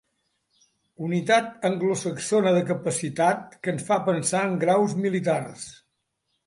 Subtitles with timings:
[1.07, 5.71] Unitat anglosaxona de capacitat que ens fa pensar en graus militars.